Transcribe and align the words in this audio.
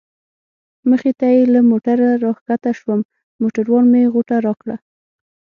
مخې 0.89 1.11
ته 1.19 1.27
یې 1.35 1.41
له 1.53 1.59
موټره 1.69 2.09
را 2.23 2.31
کښته 2.37 2.71
شوم، 2.79 2.99
موټروان 3.41 3.85
مې 3.91 4.01
غوټه 4.13 4.37
راکړه. 4.45 4.75